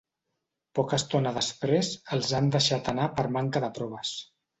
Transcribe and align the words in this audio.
Poca 0.77 0.97
estona 1.01 1.33
després, 1.35 1.89
els 2.17 2.31
han 2.39 2.47
deixat 2.55 2.89
anar 2.95 3.07
per 3.21 3.27
manca 3.37 3.63
de 3.67 3.71
proves. 3.77 4.15